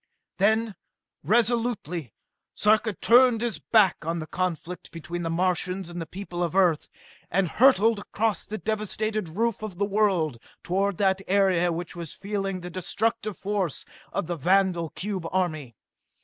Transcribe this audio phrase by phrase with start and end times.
[0.39, 0.73] Then,
[1.23, 2.11] resolutely,
[2.55, 6.89] Sarka turned his back on the conflict between the Martians and the people of Earth,
[7.29, 12.61] and hurtled across the devastated roof of the world toward that area which was feeling
[12.61, 15.75] the destructive force of the vandal cube army.